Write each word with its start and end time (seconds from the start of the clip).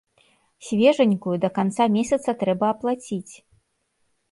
Свежанькую, 0.67 1.35
да 1.43 1.51
канца 1.59 1.83
месяца 1.97 2.29
трэба 2.41 2.73
аплаціць. 2.79 3.33